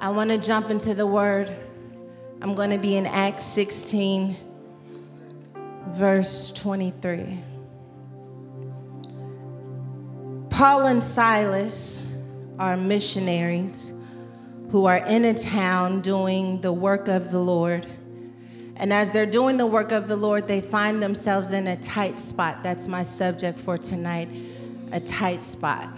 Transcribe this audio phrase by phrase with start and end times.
[0.00, 1.52] I want to jump into the word.
[2.40, 4.36] I'm going to be in Acts 16,
[5.88, 7.40] verse 23.
[10.50, 12.06] Paul and Silas
[12.60, 13.92] are missionaries
[14.70, 17.84] who are in a town doing the work of the Lord.
[18.76, 22.20] And as they're doing the work of the Lord, they find themselves in a tight
[22.20, 22.62] spot.
[22.62, 24.28] That's my subject for tonight
[24.92, 25.88] a tight spot.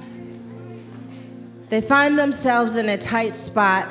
[1.70, 3.88] They find themselves in a tight spot,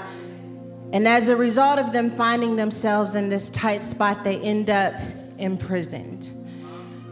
[0.91, 4.93] and as a result of them finding themselves in this tight spot, they end up
[5.37, 6.29] imprisoned.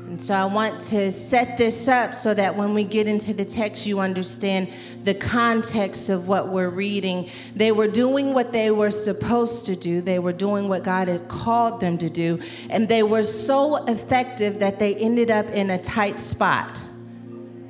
[0.08, 3.46] And so I want to set this up so that when we get into the
[3.46, 4.70] text, you understand
[5.04, 7.30] the context of what we're reading.
[7.56, 11.30] They were doing what they were supposed to do, they were doing what God had
[11.30, 15.78] called them to do, and they were so effective that they ended up in a
[15.78, 16.78] tight spot.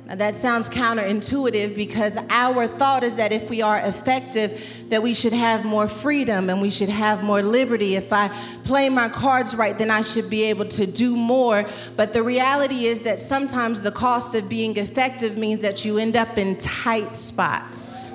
[0.08, 5.12] Now that sounds counterintuitive because our thought is that if we are effective, that we
[5.12, 7.94] should have more freedom and we should have more liberty.
[7.94, 8.28] If I
[8.64, 11.68] play my cards right, then I should be able to do more.
[11.94, 16.16] But the reality is that sometimes the cost of being effective means that you end
[16.16, 18.10] up in tight spots.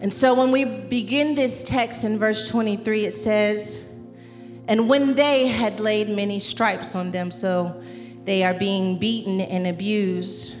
[0.00, 3.84] And so when we begin this text in verse 23, it says,
[4.68, 7.82] And when they had laid many stripes on them, so
[8.24, 10.56] they are being beaten and abused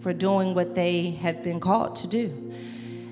[0.00, 2.52] for doing what they have been called to do.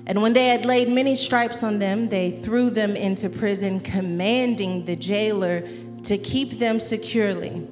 [0.05, 4.85] And when they had laid many stripes on them, they threw them into prison, commanding
[4.85, 5.67] the jailer
[6.03, 7.67] to keep them securely.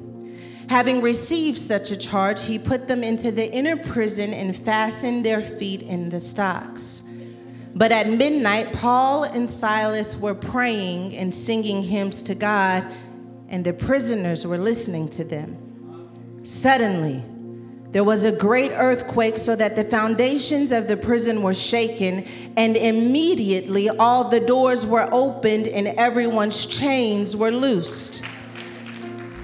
[0.70, 5.42] Having received such a charge, he put them into the inner prison and fastened their
[5.42, 7.04] feet in the stocks.
[7.74, 12.86] But at midnight, Paul and Silas were praying and singing hymns to God,
[13.48, 15.67] and the prisoners were listening to them.
[16.48, 17.26] Suddenly,
[17.92, 22.78] there was a great earthquake, so that the foundations of the prison were shaken, and
[22.78, 28.24] immediately all the doors were opened and everyone's chains were loosed.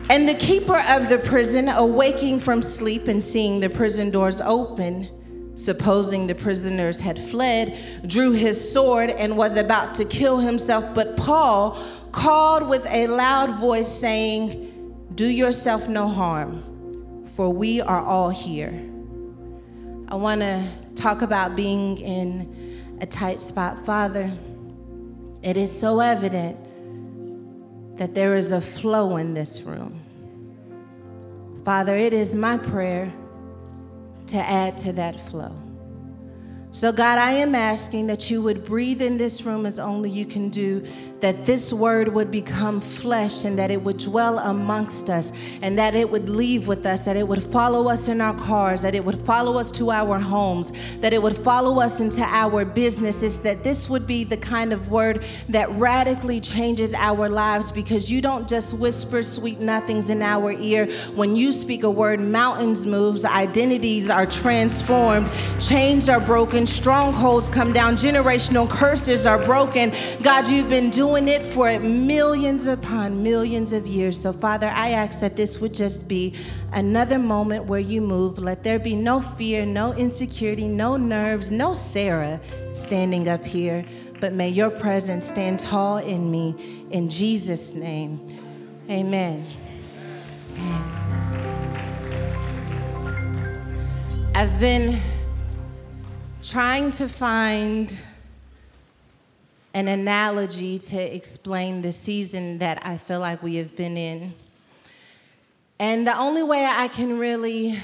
[0.10, 5.10] And the keeper of the prison, awaking from sleep and seeing the prison doors open,
[5.56, 7.78] supposing the prisoners had fled,
[8.08, 10.96] drew his sword and was about to kill himself.
[10.96, 11.78] But Paul
[12.14, 16.64] called with a loud voice, saying, Do yourself no harm
[17.36, 18.74] for we are all here.
[20.08, 20.64] I want to
[20.96, 23.84] talk about being in a tight spot.
[23.86, 24.32] Father,
[25.42, 26.58] it is so evident
[27.98, 30.00] that there is a flow in this room.
[31.66, 33.12] Father, it is my prayer
[34.28, 35.56] to add to that flow.
[36.72, 40.26] So, God, I am asking that you would breathe in this room as only you
[40.26, 40.86] can do,
[41.24, 45.96] that this word would become flesh and that it would dwell amongst us and that
[45.96, 49.06] it would leave with us, that it would follow us in our cars, that it
[49.06, 53.64] would follow us to our homes, that it would follow us into our businesses, that
[53.64, 58.46] this would be the kind of word that radically changes our lives because you don't
[58.46, 60.88] just whisper sweet nothings in our ear.
[61.16, 65.30] When you speak a word, mountains moves, identities are transformed,
[65.62, 69.94] chains are broken strongholds come down, generational curses are broken.
[70.22, 74.20] God, you've been doing it for millions upon millions of years.
[74.20, 76.34] So, Father, I ask that this would just be
[76.72, 78.40] another moment where you move.
[78.40, 82.42] Let there be no fear, no insecurity, no nerves, no Sarah
[82.74, 83.86] standing up here,
[84.20, 86.84] but may your presence stand tall in me.
[86.90, 88.20] In Jesus' name,
[88.90, 89.46] amen.
[90.58, 90.94] amen.
[94.34, 95.00] I've been
[96.42, 97.96] trying to find
[99.74, 104.34] an analogy to explain the season that I feel like we have been in.
[105.80, 107.80] And the only way I can really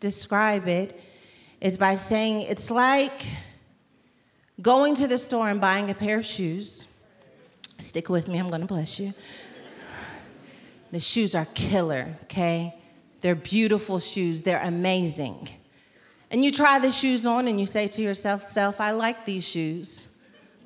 [0.00, 1.00] describe it
[1.60, 3.24] is by saying it's like
[4.60, 6.86] going to the store and buying a pair of shoes.
[7.78, 9.14] Stick with me, I'm gonna bless you.
[10.90, 12.74] The shoes are killer, okay?
[13.20, 15.48] They're beautiful shoes, they're amazing.
[16.30, 19.46] And you try the shoes on and you say to yourself, Self, I like these
[19.46, 20.08] shoes,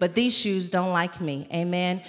[0.05, 1.49] but these shoes don't like me.
[1.51, 2.03] Amen.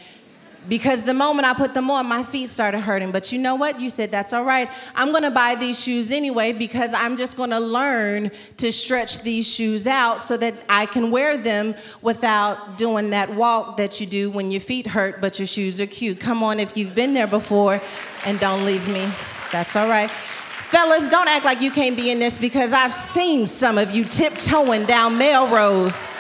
[0.68, 3.14] Because the moment I put them on, my feet started hurting.
[3.14, 3.80] But you know what?
[3.80, 4.70] You said, That's all right.
[4.96, 9.22] I'm going to buy these shoes anyway because I'm just going to learn to stretch
[9.22, 14.08] these shoes out so that I can wear them without doing that walk that you
[14.08, 16.20] do when your feet hurt, but your shoes are cute.
[16.20, 17.80] Come on, if you've been there before,
[18.26, 19.08] and don't leave me.
[19.54, 20.10] That's all right.
[20.10, 24.04] Fellas, don't act like you can't be in this because I've seen some of you
[24.04, 26.12] tiptoeing down Melrose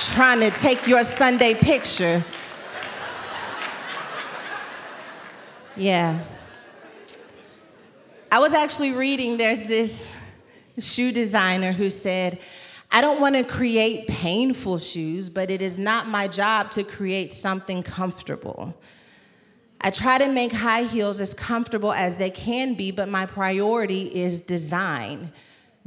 [0.00, 2.24] trying to take your Sunday picture.
[5.76, 6.24] Yeah.
[8.32, 10.14] I was actually reading, there's this
[10.78, 12.38] shoe designer who said,
[12.92, 17.32] I don't want to create painful shoes, but it is not my job to create
[17.32, 18.74] something comfortable.
[19.80, 24.02] I try to make high heels as comfortable as they can be, but my priority
[24.14, 25.32] is design,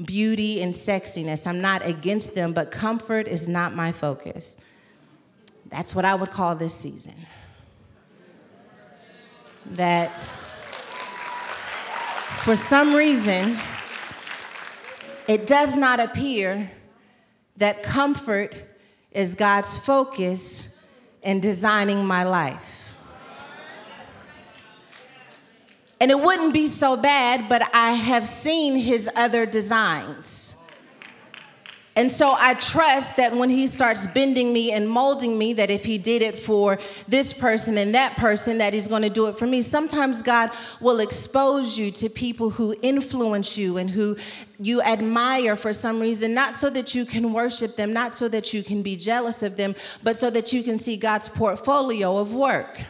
[0.02, 1.46] beauty, and sexiness.
[1.46, 4.58] I'm not against them, but comfort is not my focus.
[5.68, 7.16] That's what I would call this season.
[9.72, 10.18] That
[12.44, 13.58] for some reason,
[15.28, 16.70] it does not appear
[17.58, 18.54] that comfort
[19.12, 20.68] is God's focus
[21.22, 22.83] in designing my life.
[26.04, 30.54] And it wouldn't be so bad, but I have seen his other designs.
[31.96, 35.86] And so I trust that when he starts bending me and molding me, that if
[35.86, 36.78] he did it for
[37.08, 39.62] this person and that person, that he's going to do it for me.
[39.62, 40.52] Sometimes God
[40.82, 44.18] will expose you to people who influence you and who
[44.60, 48.54] you admire for some reason, not so that you can worship them, not so that
[48.54, 49.74] you can be jealous of them,
[50.04, 52.82] but so that you can see God's portfolio of work.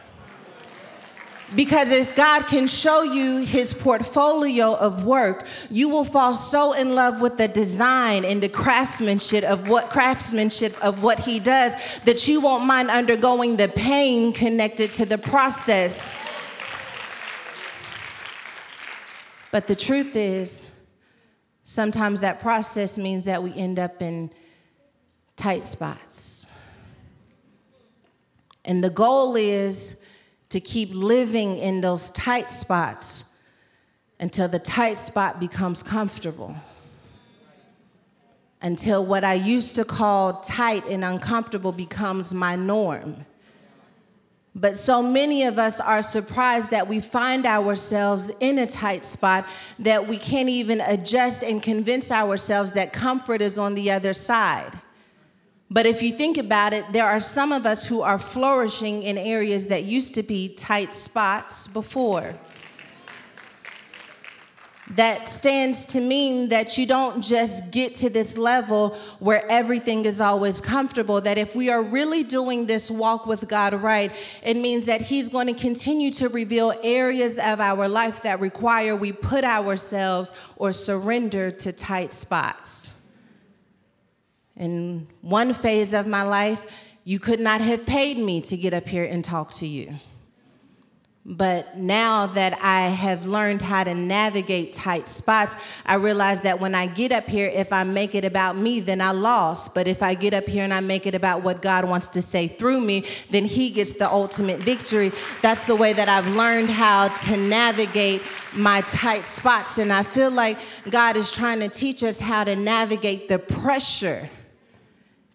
[1.54, 6.94] Because if God can show you his portfolio of work, you will fall so in
[6.94, 12.26] love with the design and the craftsmanship of what craftsmanship of what he does that
[12.26, 16.16] you won't mind undergoing the pain connected to the process.
[19.50, 20.70] But the truth is,
[21.62, 24.30] sometimes that process means that we end up in
[25.36, 26.50] tight spots.
[28.64, 30.00] And the goal is
[30.54, 33.24] to keep living in those tight spots
[34.20, 36.54] until the tight spot becomes comfortable.
[38.62, 43.26] Until what I used to call tight and uncomfortable becomes my norm.
[44.54, 49.48] But so many of us are surprised that we find ourselves in a tight spot
[49.80, 54.78] that we can't even adjust and convince ourselves that comfort is on the other side.
[55.74, 59.18] But if you think about it, there are some of us who are flourishing in
[59.18, 62.36] areas that used to be tight spots before.
[64.90, 70.20] That stands to mean that you don't just get to this level where everything is
[70.20, 71.20] always comfortable.
[71.20, 75.28] That if we are really doing this walk with God right, it means that He's
[75.28, 80.72] going to continue to reveal areas of our life that require we put ourselves or
[80.72, 82.93] surrender to tight spots.
[84.56, 86.62] In one phase of my life,
[87.04, 89.98] you could not have paid me to get up here and talk to you.
[91.26, 95.56] But now that I have learned how to navigate tight spots,
[95.86, 99.00] I realize that when I get up here, if I make it about me, then
[99.00, 99.74] I lost.
[99.74, 102.20] But if I get up here and I make it about what God wants to
[102.20, 105.12] say through me, then He gets the ultimate victory.
[105.40, 108.20] That's the way that I've learned how to navigate
[108.54, 109.78] my tight spots.
[109.78, 110.58] And I feel like
[110.90, 114.28] God is trying to teach us how to navigate the pressure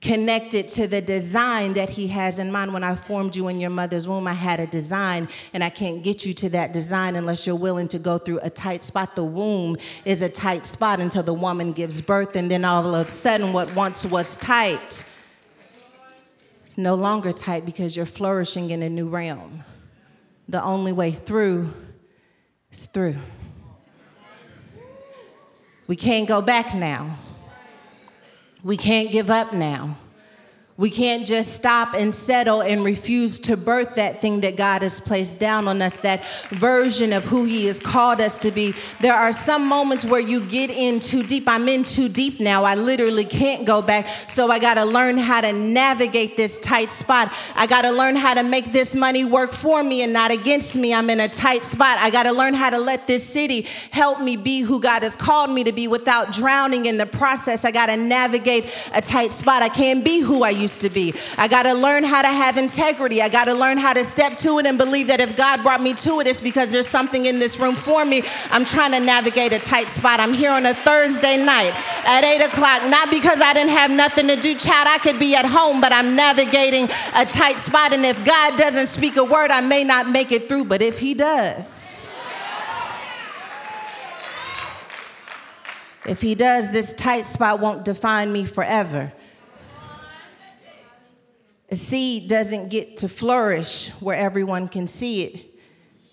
[0.01, 2.73] connected to the design that he has in mind.
[2.73, 6.01] When I formed you in your mother's womb, I had a design, and I can't
[6.01, 9.15] get you to that design unless you're willing to go through a tight spot.
[9.15, 13.07] The womb is a tight spot until the woman gives birth, and then all of
[13.07, 15.03] a sudden, what once was tight.
[16.63, 19.63] It's no longer tight because you're flourishing in a new realm.
[20.47, 21.73] The only way through
[22.71, 23.15] is through.
[25.87, 27.17] We can't go back now.
[28.63, 29.95] We can't give up now.
[30.79, 35.01] We can't just stop and settle and refuse to birth that thing that God has
[35.01, 38.73] placed down on us, that version of who He has called us to be.
[39.01, 41.49] There are some moments where you get in too deep.
[41.49, 42.63] I'm in too deep now.
[42.63, 44.07] I literally can't go back.
[44.29, 47.33] So I got to learn how to navigate this tight spot.
[47.55, 50.77] I got to learn how to make this money work for me and not against
[50.77, 50.93] me.
[50.93, 51.97] I'm in a tight spot.
[51.97, 55.17] I got to learn how to let this city help me be who God has
[55.17, 57.65] called me to be without drowning in the process.
[57.65, 59.61] I got to navigate a tight spot.
[59.61, 61.13] I can't be who I used to be.
[61.37, 63.21] I got to learn how to have integrity.
[63.21, 65.81] I got to learn how to step to it and believe that if God brought
[65.81, 68.23] me to it, it's because there's something in this room for me.
[68.51, 70.19] I'm trying to navigate a tight spot.
[70.19, 71.73] I'm here on a Thursday night
[72.05, 74.87] at 8 o'clock, not because I didn't have nothing to do, child.
[74.87, 76.85] I could be at home, but I'm navigating
[77.15, 77.93] a tight spot.
[77.93, 80.65] And if God doesn't speak a word, I may not make it through.
[80.65, 82.11] But if He does,
[86.05, 89.11] if He does, this tight spot won't define me forever.
[91.71, 95.45] A seed doesn't get to flourish where everyone can see it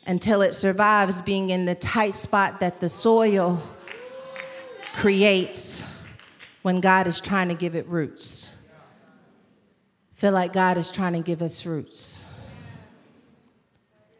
[0.06, 3.62] until it survives being in the tight spot that the soil
[4.92, 5.84] creates
[6.62, 8.54] when God is trying to give it roots.
[10.14, 12.24] Feel like God is trying to give us roots.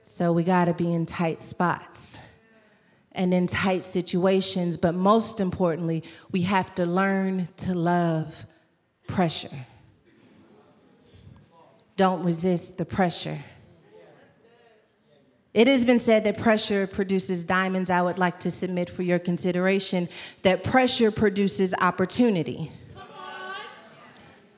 [0.05, 2.21] So we got to be in tight spots.
[3.13, 8.45] and in tight situations, but most importantly, we have to learn to love
[9.09, 9.49] pressure.
[11.97, 13.43] Don't resist the pressure.
[15.55, 17.89] It has been said that pressure produces diamonds.
[17.89, 20.11] I would like to submit for your consideration
[20.43, 22.71] that pressure produces opportunity.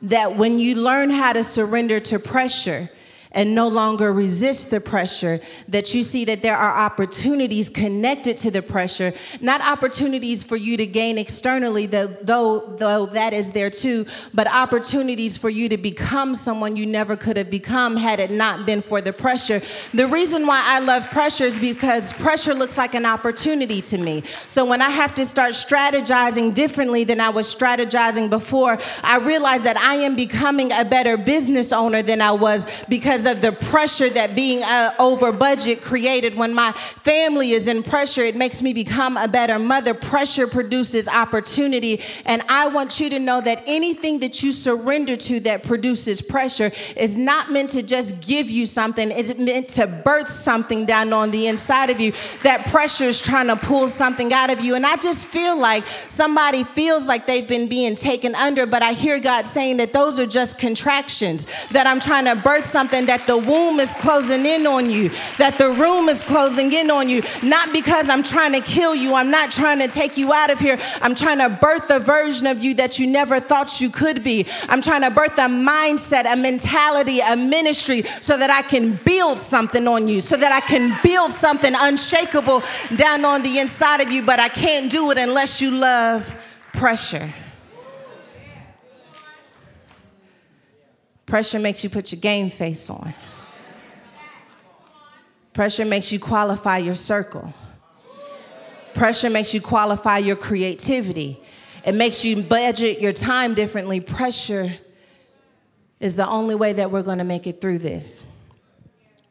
[0.03, 2.91] That when you learn how to surrender to pressure,
[3.33, 8.51] and no longer resist the pressure, that you see that there are opportunities connected to
[8.51, 14.07] the pressure, not opportunities for you to gain externally, though, though that is there too,
[14.33, 18.65] but opportunities for you to become someone you never could have become had it not
[18.67, 19.61] been for the pressure.
[19.93, 24.23] The reason why I love pressure is because pressure looks like an opportunity to me.
[24.49, 29.63] So when I have to start strategizing differently than I was strategizing before, I realize
[29.63, 33.53] that I am becoming a better business owner than I was because because of the
[33.67, 36.37] pressure that being uh, over budget created.
[36.37, 39.93] When my family is in pressure, it makes me become a better mother.
[39.93, 42.01] Pressure produces opportunity.
[42.25, 46.71] And I want you to know that anything that you surrender to that produces pressure
[46.97, 51.33] is not meant to just give you something, it's meant to birth something down on
[51.33, 52.13] the inside of you.
[52.45, 54.77] That pressure is trying to pull something out of you.
[54.77, 58.93] And I just feel like somebody feels like they've been being taken under, but I
[58.93, 63.27] hear God saying that those are just contractions, that I'm trying to birth something that
[63.27, 67.23] the womb is closing in on you, that the room is closing in on you,
[67.43, 70.61] not because I'm trying to kill you, I'm not trying to take you out of
[70.61, 70.79] here.
[71.03, 74.47] I'm trying to birth a version of you that you never thought you could be.
[74.69, 79.39] I'm trying to birth a mindset, a mentality, a ministry so that I can build
[79.39, 82.63] something on you, so that I can build something unshakable
[82.97, 86.35] down on the inside of you, but I can't do it unless you love
[86.75, 87.33] pressure.
[91.29, 93.13] Pressure makes you put your game face on.
[95.53, 97.53] Pressure makes you qualify your circle.
[98.95, 101.39] Pressure makes you qualify your creativity.
[101.85, 104.01] It makes you budget your time differently.
[104.01, 104.73] Pressure
[106.01, 108.25] is the only way that we're going to make it through this.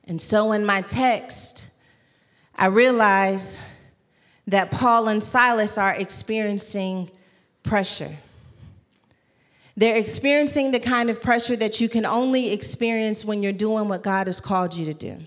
[0.06, 1.68] And so in my text,
[2.56, 3.60] I realize
[4.46, 7.10] that Paul and Silas are experiencing
[7.63, 8.16] pressure.
[9.77, 14.01] They're experiencing the kind of pressure that you can only experience when you're doing what
[14.01, 15.19] God has called you to do.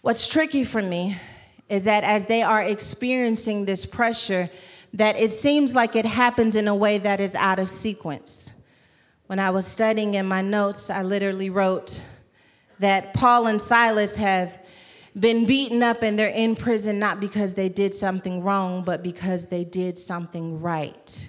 [0.00, 1.16] What's tricky for me
[1.68, 4.48] is that as they are experiencing this pressure,
[4.94, 8.54] that it seems like it happens in a way that is out of sequence.
[9.26, 12.02] When I was studying in my notes, I literally wrote
[12.78, 14.58] that Paul and Silas have
[15.18, 19.48] been beaten up and they're in prison not because they did something wrong, but because
[19.48, 21.28] they did something right.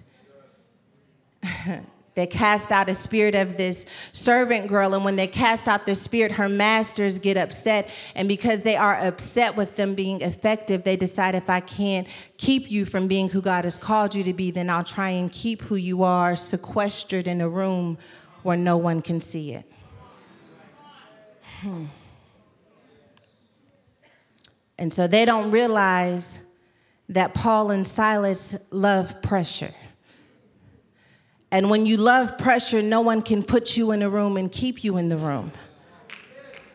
[2.19, 5.95] they cast out a spirit of this servant girl and when they cast out the
[5.95, 7.89] spirit her masters get upset.
[8.13, 12.69] And because they are upset with them being effective they decide if i can't keep
[12.69, 15.61] you from being who god has called you to be then i'll try and keep
[15.63, 17.97] who you are sequestered in a room
[18.43, 19.71] where no one can see it.
[21.61, 21.85] Hmm.
[24.77, 26.39] and so they don't realize
[27.09, 29.73] that paul and silas love pressure
[31.51, 34.83] and when you love pressure, no one can put you in a room and keep
[34.83, 35.51] you in the room.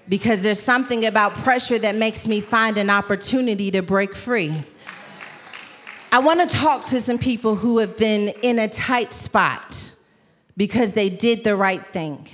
[0.09, 4.53] Because there's something about pressure that makes me find an opportunity to break free.
[6.13, 9.91] I want to talk to some people who have been in a tight spot
[10.57, 12.29] because they did the right thing.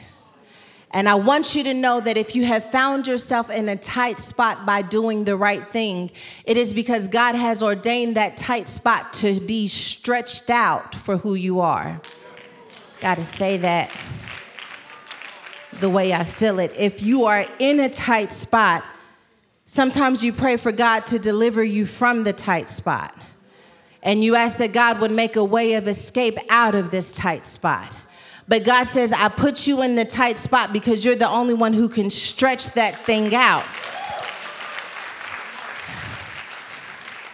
[0.93, 4.19] And I want you to know that if you have found yourself in a tight
[4.19, 6.11] spot by doing the right thing,
[6.45, 11.35] it is because God has ordained that tight spot to be stretched out for who
[11.35, 12.01] you are.
[13.01, 13.91] Got to say that
[15.81, 16.73] the way I feel it.
[16.77, 18.85] If you are in a tight spot,
[19.65, 23.17] sometimes you pray for God to deliver you from the tight spot.
[24.03, 27.47] And you ask that God would make a way of escape out of this tight
[27.47, 27.91] spot.
[28.49, 31.73] But God says, I put you in the tight spot because you're the only one
[31.73, 33.65] who can stretch that thing out.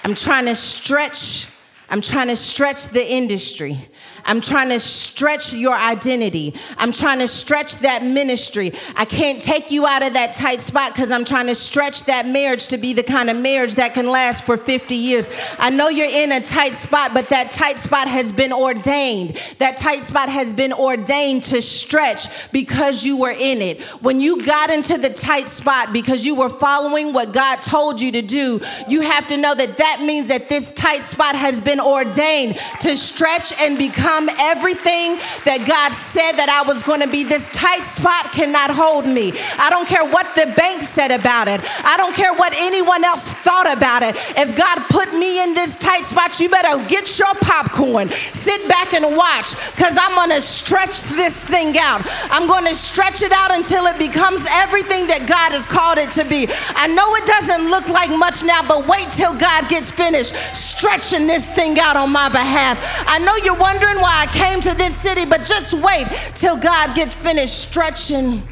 [0.05, 1.49] I'm trying to stretch,
[1.89, 3.79] I'm trying to stretch the industry.
[4.25, 6.55] I'm trying to stretch your identity.
[6.77, 8.73] I'm trying to stretch that ministry.
[8.97, 12.27] I can't take you out of that tight spot because I'm trying to stretch that
[12.27, 15.31] marriage to be the kind of marriage that can last for 50 years.
[15.59, 19.41] I know you're in a tight spot, but that tight spot has been ordained.
[19.59, 23.81] That tight spot has been ordained to stretch because you were in it.
[24.03, 28.11] When you got into the tight spot because you were following what God told you
[28.11, 31.76] to do, you have to know that that means that this tight spot has been
[31.77, 37.09] been ordained to stretch and become everything that God said that I was going to
[37.09, 37.25] be.
[37.25, 39.33] This tight spot cannot hold me.
[39.59, 41.61] I don't care what the bank said about it.
[41.85, 44.17] I don't care what anyone else thought about it.
[44.37, 48.95] If God put me in this tight spot, you better get your popcorn, sit back
[48.95, 52.03] and watch, because I'm going to stretch this thing out.
[52.31, 56.13] I'm going to stretch it out until it becomes everything that God has called it
[56.13, 56.49] to be.
[56.75, 61.27] I know it doesn't look like much now, but wait till God gets finished stretching
[61.27, 63.05] this thing out on my behalf.
[63.07, 66.95] I know you're wondering why I came to this city, but just wait till God
[66.95, 68.47] gets finished stretching,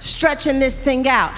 [0.00, 1.32] stretching this thing out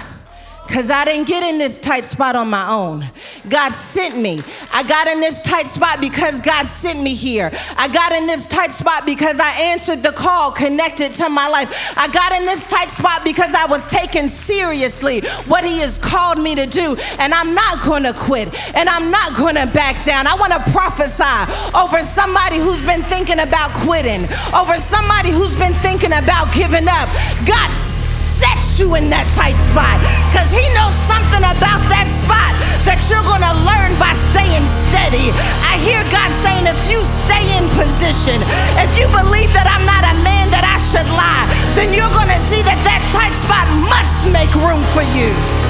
[0.67, 3.11] because I didn't get in this tight spot on my own.
[3.49, 4.43] God sent me.
[4.73, 7.51] I got in this tight spot because God sent me here.
[7.77, 11.95] I got in this tight spot because I answered the call connected to my life.
[11.99, 16.39] I got in this tight spot because I was taking seriously what He has called
[16.39, 16.97] me to do.
[17.19, 20.27] And I'm not going to quit and I'm not going to back down.
[20.27, 25.75] I want to prophesy over somebody who's been thinking about quitting, over somebody who's been
[25.75, 27.09] thinking about giving up.
[27.47, 27.71] God
[28.43, 30.03] sets you in that tight spot
[30.35, 32.51] because He knows something about that spot
[32.83, 35.31] that you're going to learn by staying steady.
[35.63, 38.43] I hear God saying, if you stay in position,
[38.83, 41.47] if you believe that I'm not a man that I should lie,
[41.79, 45.62] then you're going to see that that tight spot must make room for you.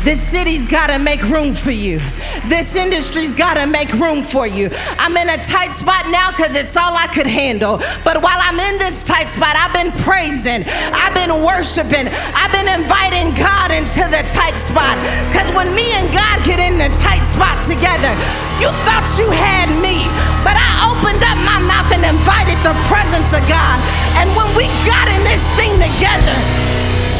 [0.00, 2.00] This city's gotta make room for you.
[2.48, 4.72] This industry's gotta make room for you.
[4.96, 7.76] I'm in a tight spot now because it's all I could handle.
[8.00, 10.64] But while I'm in this tight spot, I've been praising,
[10.96, 14.96] I've been worshiping, I've been inviting God into the tight spot.
[15.28, 18.16] Because when me and God get in the tight spot together,
[18.56, 20.08] you thought you had me,
[20.40, 23.76] but I opened up my mouth and invited the presence of God.
[24.16, 26.36] And when we got in this thing together,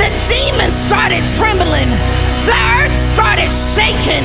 [0.01, 1.93] the demons started trembling.
[2.47, 4.25] The earth started shaking.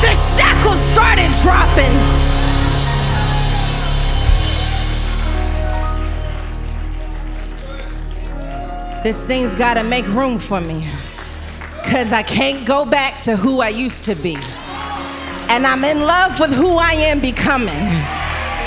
[0.00, 1.92] The shackles started dropping.
[9.02, 10.88] This thing's got to make room for me
[11.82, 14.36] because I can't go back to who I used to be.
[15.48, 18.21] And I'm in love with who I am becoming.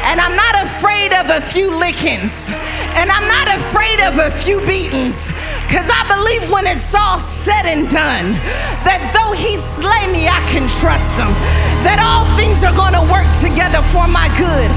[0.05, 2.51] And I'm not afraid of a few lickings.
[2.93, 5.33] And I'm not afraid of a few beatings.
[5.65, 8.37] Because I believe when it's all said and done,
[8.85, 11.33] that though he slay me, I can trust him.
[11.81, 14.69] That all things are going to work together for my good.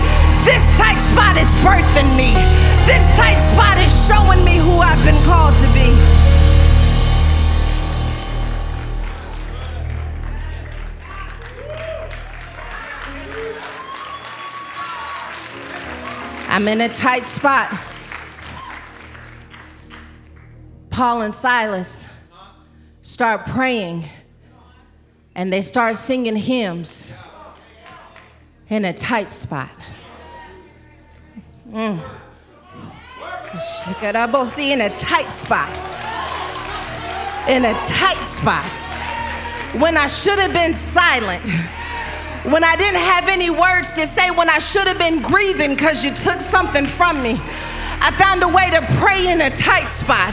[0.49, 2.33] This tight spot is birthing me.
[2.89, 6.28] This tight spot is showing me who I've been called to be.
[16.59, 17.73] I'm in a tight spot.
[20.91, 22.09] Paul and Silas
[23.01, 24.07] start praying
[25.37, 27.15] and they start singing hymns
[28.69, 29.71] in a tight spot.
[31.69, 32.01] Mm.
[33.61, 35.69] See, in a tight spot.
[37.49, 38.65] In a tight spot.
[39.81, 41.49] When I should have been silent
[42.45, 46.05] when I didn't have any words to say, when I should have been grieving because
[46.05, 47.41] you took something from me.
[47.99, 50.31] I found a way to pray in a tight spot.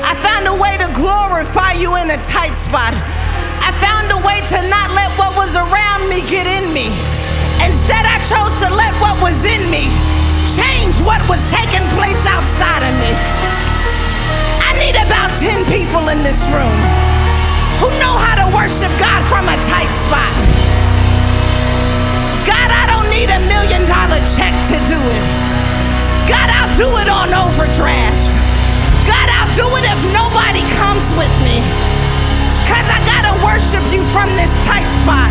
[0.00, 2.96] I found a way to glorify you in a tight spot.
[2.96, 6.88] I found a way to not let what was around me get in me.
[7.60, 9.92] Instead, I chose to let what was in me
[10.56, 13.12] change what was taking place outside of me.
[14.64, 16.78] I need about 10 people in this room
[17.76, 20.81] who know how to worship God from a tight spot.
[22.48, 25.24] God, I don't need a million dollar check to do it.
[26.26, 28.38] God, I'll do it on overdraft.
[29.06, 31.62] God, I'll do it if nobody comes with me.
[32.62, 35.30] Because I got to worship you from this tight spot.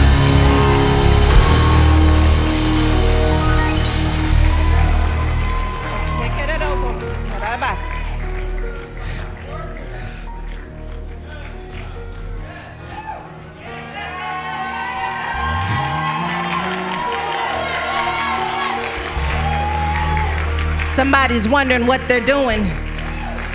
[20.92, 22.70] Somebody's wondering what they're doing.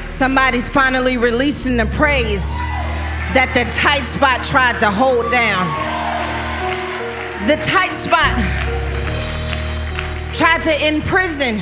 [0.08, 2.56] Somebody's finally releasing the praise
[3.34, 5.66] that the tight spot tried to hold down.
[7.46, 8.32] The tight spot
[10.34, 11.60] tried to imprison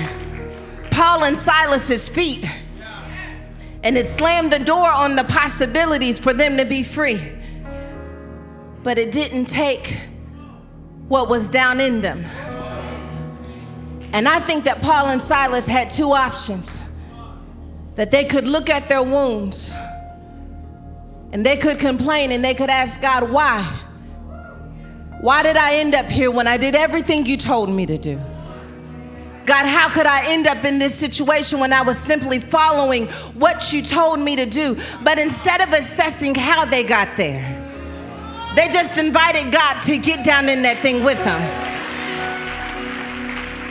[0.92, 2.48] Paul and Silas's feet.
[3.82, 7.20] And it slammed the door on the possibilities for them to be free.
[8.84, 9.98] But it didn't take
[11.08, 12.24] what was down in them.
[14.14, 16.85] And I think that Paul and Silas had two options
[17.96, 19.77] that they could look at their wounds
[21.33, 23.61] and they could complain and they could ask God, why?
[25.20, 28.20] Why did I end up here when I did everything you told me to do?
[29.46, 33.72] God, how could I end up in this situation when I was simply following what
[33.72, 34.79] you told me to do?
[35.03, 37.42] But instead of assessing how they got there,
[38.55, 41.73] they just invited God to get down in that thing with them.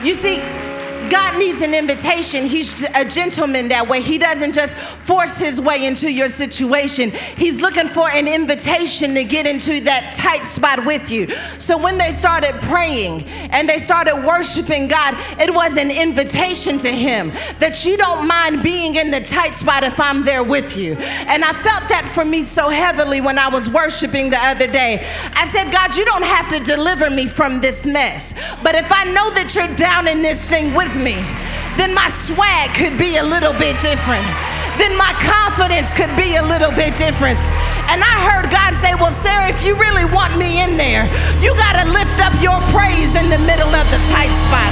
[0.04, 0.63] You see,
[1.10, 2.46] God needs an invitation.
[2.46, 4.02] He's a gentleman that way.
[4.02, 7.12] He doesn't just force his way into your situation.
[7.38, 11.30] He's looking for an invitation to get into that tight spot with you.
[11.60, 16.92] So when they started praying and they started worshiping God, it was an invitation to
[16.92, 20.96] him that you don't mind being in the tight spot if I'm there with you.
[20.96, 25.06] And I felt that for me so heavily when I was worshiping the other day.
[25.34, 28.34] I said, God, you don't have to deliver me from this mess.
[28.64, 32.72] But if I know that you're down in this thing with me, then my swag
[32.80, 34.24] could be a little bit different.
[34.80, 37.44] Then my confidence could be a little bit different.
[37.92, 41.04] And I heard God say, Well, Sarah, if you really want me in there,
[41.44, 44.72] you got to lift up your praise in the middle of the tight spot.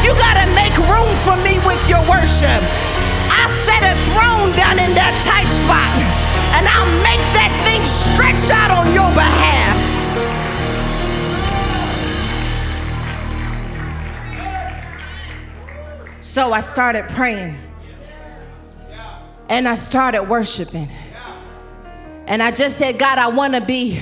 [0.00, 2.64] You got to make room for me with your worship.
[3.28, 5.92] I set a throne down in that tight spot,
[6.56, 9.87] and I'll make that thing stretch out on your behalf.
[16.38, 17.56] So I started praying.
[19.48, 20.88] And I started worshiping.
[22.28, 24.00] And I just said, God, I want to be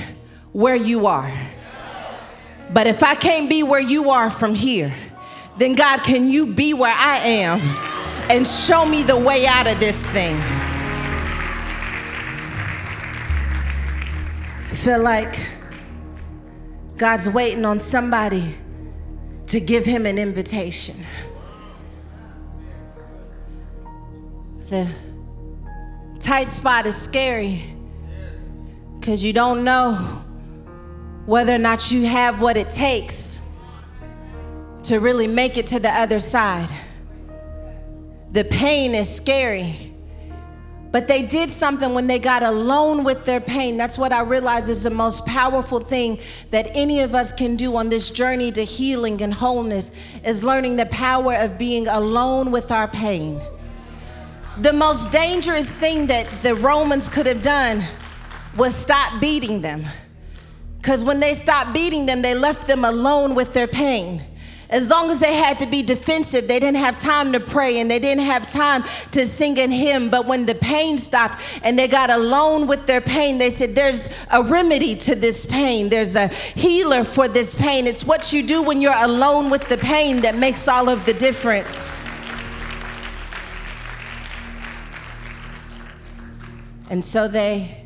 [0.51, 1.33] where you are.
[2.71, 4.93] But if I can't be where you are from here,
[5.57, 7.59] then God, can you be where I am
[8.29, 10.35] and show me the way out of this thing?
[14.69, 15.43] I feel like
[16.97, 18.55] God's waiting on somebody
[19.47, 21.03] to give him an invitation.
[24.69, 24.85] The
[26.19, 27.63] tight spot is scary
[28.99, 29.95] because you don't know
[31.25, 33.41] whether or not you have what it takes
[34.83, 36.69] to really make it to the other side.
[38.33, 39.93] The pain is scary.
[40.91, 43.77] But they did something when they got alone with their pain.
[43.77, 46.19] That's what I realize is the most powerful thing
[46.51, 49.91] that any of us can do on this journey to healing and wholeness
[50.23, 53.41] is learning the power of being alone with our pain.
[54.59, 57.83] The most dangerous thing that the Romans could have done
[58.57, 59.85] was stop beating them.
[60.77, 64.23] Because when they stopped beating them, they left them alone with their pain.
[64.71, 67.89] As long as they had to be defensive, they didn't have time to pray and
[67.89, 70.09] they didn't have time to sing a hymn.
[70.09, 74.09] But when the pain stopped and they got alone with their pain, they said, There's
[74.31, 75.89] a remedy to this pain.
[75.89, 77.85] There's a healer for this pain.
[77.85, 81.13] It's what you do when you're alone with the pain that makes all of the
[81.13, 81.93] difference.
[86.89, 87.85] And so they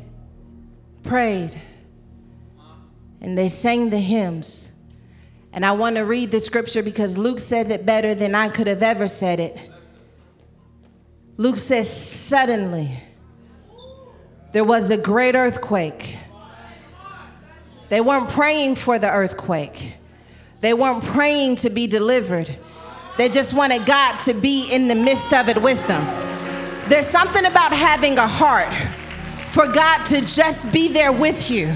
[1.02, 1.60] prayed
[3.20, 4.72] and they sang the hymns.
[5.52, 8.66] And I want to read the scripture because Luke says it better than I could
[8.66, 9.58] have ever said it.
[11.36, 12.90] Luke says, Suddenly
[14.52, 16.16] there was a great earthquake.
[17.88, 19.94] They weren't praying for the earthquake,
[20.60, 22.56] they weren't praying to be delivered.
[23.18, 26.31] They just wanted God to be in the midst of it with them.
[26.92, 28.70] There's something about having a heart
[29.50, 31.68] for God to just be there with you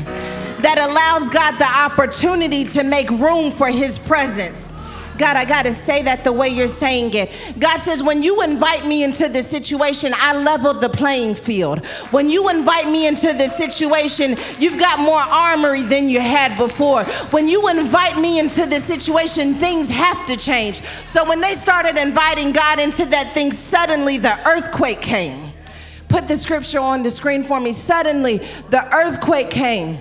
[0.60, 4.74] that allows God the opportunity to make room for His presence.
[5.18, 7.30] God, I got to say that the way you're saying it.
[7.58, 11.84] God says, when you invite me into this situation, I level the playing field.
[12.10, 17.04] When you invite me into this situation, you've got more armory than you had before.
[17.30, 20.82] When you invite me into this situation, things have to change.
[21.06, 25.52] So when they started inviting God into that thing, suddenly the earthquake came.
[26.08, 27.72] Put the scripture on the screen for me.
[27.72, 28.38] Suddenly
[28.70, 29.98] the earthquake came.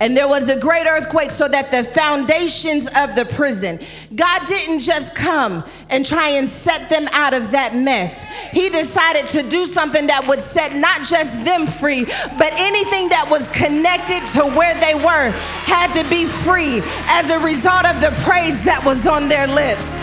[0.00, 3.78] And there was a great earthquake so that the foundations of the prison,
[4.14, 8.24] God didn't just come and try and set them out of that mess.
[8.50, 13.28] He decided to do something that would set not just them free, but anything that
[13.30, 15.30] was connected to where they were
[15.64, 20.00] had to be free as a result of the praise that was on their lips.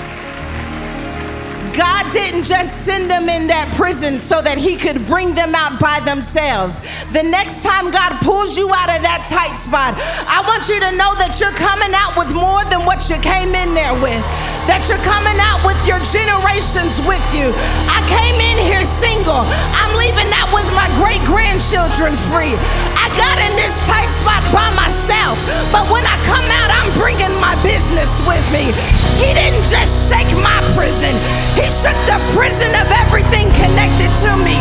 [1.73, 5.79] God didn't just send them in that prison so that He could bring them out
[5.79, 6.79] by themselves.
[7.11, 9.95] The next time God pulls you out of that tight spot,
[10.27, 13.55] I want you to know that you're coming out with more than what you came
[13.55, 14.23] in there with.
[14.69, 17.49] That you're coming out with your generations with you.
[17.89, 19.41] I came in here single.
[19.73, 22.53] I'm leaving out with my great grandchildren free.
[22.93, 25.41] I got in this tight spot by myself,
[25.73, 28.69] but when I come out, I'm bringing my business with me.
[29.17, 31.13] He didn't just shake my prison.
[31.57, 34.57] He he shook the prison of everything connected to me.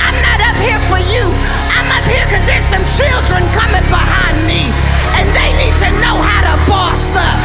[0.00, 1.28] I'm not up here for you.
[1.76, 4.72] I'm up here because there's some children coming behind me,
[5.20, 7.36] and they need to know how to boss up.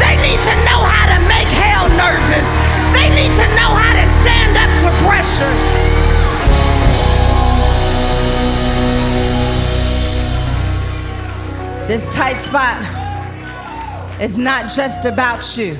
[0.00, 2.48] They need to know how to make hell nervous.
[2.96, 5.52] They need to know how to stand up to pressure.
[11.86, 12.80] This tight spot
[14.18, 15.76] is not just about you.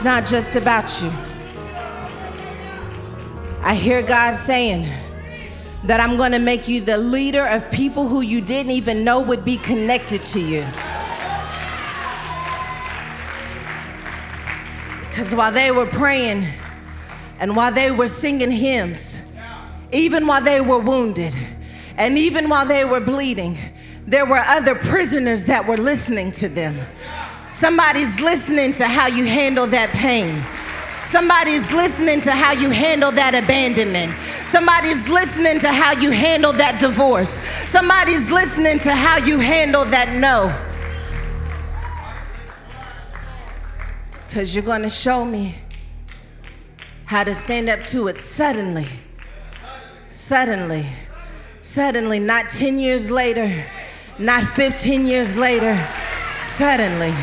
[0.00, 1.10] It's not just about you.
[3.60, 4.90] I hear God saying
[5.84, 9.20] that I'm going to make you the leader of people who you didn't even know
[9.20, 10.64] would be connected to you.
[15.00, 16.46] Because while they were praying
[17.38, 19.20] and while they were singing hymns,
[19.92, 21.36] even while they were wounded,
[21.98, 23.58] and even while they were bleeding,
[24.06, 26.80] there were other prisoners that were listening to them.
[27.52, 30.44] Somebody's listening to how you handle that pain.
[31.02, 34.14] Somebody's listening to how you handle that abandonment.
[34.46, 37.40] Somebody's listening to how you handle that divorce.
[37.66, 40.54] Somebody's listening to how you handle that no.
[44.26, 45.56] Because you're going to show me
[47.06, 48.86] how to stand up to it suddenly.
[50.10, 50.86] Suddenly.
[51.62, 53.64] Suddenly, not 10 years later,
[54.18, 55.88] not 15 years later,
[56.38, 57.14] suddenly,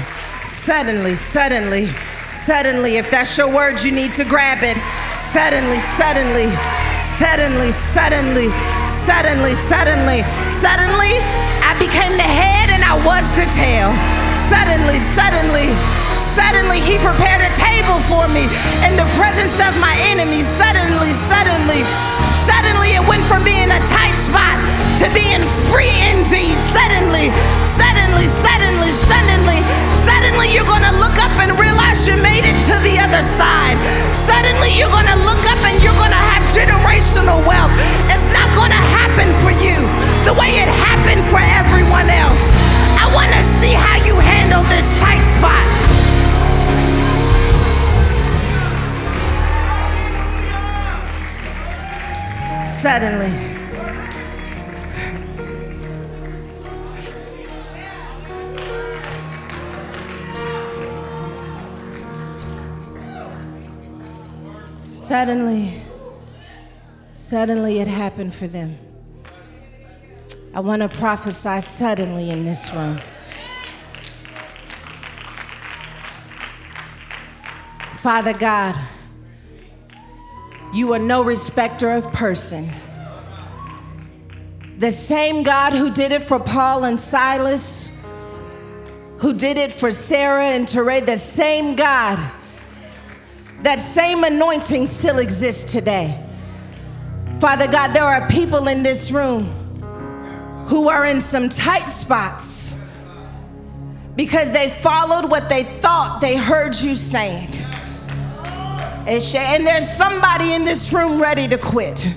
[0.47, 1.91] suddenly, suddenly,
[2.27, 4.79] suddenly, if that's your word, you need to grab it.
[5.11, 6.47] Suddenly, suddenly,
[6.95, 8.49] suddenly, suddenly,
[8.87, 10.19] suddenly, suddenly,
[10.55, 11.13] suddenly,
[11.67, 13.91] I became the head and I was the tail.
[14.47, 15.67] Suddenly, suddenly,
[16.15, 18.47] suddenly, he prepared a table for me
[18.87, 20.47] in the presence of my enemies.
[20.47, 21.83] Suddenly, suddenly,
[22.47, 24.55] Suddenly it went from being a tight spot
[24.97, 26.57] to being free indeed.
[26.73, 27.29] Suddenly,
[27.61, 29.59] suddenly, suddenly, suddenly,
[29.93, 33.77] suddenly you're gonna look up and realize you made it to the other side.
[34.09, 37.69] Suddenly you're gonna look up and you're gonna have generational wealth.
[38.09, 39.77] It's not gonna happen for you
[40.25, 42.49] the way it happened for everyone else.
[42.97, 45.65] I wanna see how you handle this tight spot.
[52.65, 53.46] Suddenly.
[65.07, 65.71] Suddenly,
[67.13, 68.77] suddenly it happened for them.
[70.53, 72.99] I want to prophesy suddenly in this room.
[77.99, 78.77] Father God,
[80.73, 82.69] you are no respecter of person.
[84.77, 87.93] The same God who did it for Paul and Silas,
[89.19, 92.19] who did it for Sarah and Touré, the same God,
[93.61, 96.23] that same anointing still exists today.
[97.39, 99.45] Father God, there are people in this room
[100.67, 102.77] who are in some tight spots
[104.15, 107.47] because they followed what they thought they heard you saying.
[109.07, 112.13] And there's somebody in this room ready to quit.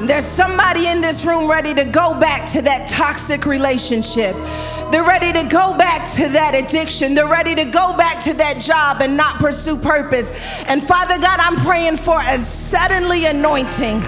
[0.00, 4.36] There's somebody in this room ready to go back to that toxic relationship.
[4.92, 7.14] They're ready to go back to that addiction.
[7.14, 10.32] They're ready to go back to that job and not pursue purpose.
[10.66, 14.00] And Father God, I'm praying for a suddenly anointing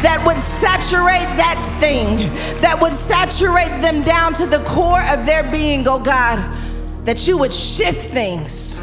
[0.00, 2.16] that would saturate that thing,
[2.62, 6.38] that would saturate them down to the core of their being, oh God,
[7.04, 8.80] that you would shift things